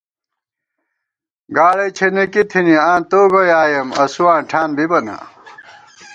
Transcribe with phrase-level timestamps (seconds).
[1.55, 5.17] گاڑَئی چھېنېکی تھنی آں تو گوئی آئېم اسُواں ٹھان بِبہ نا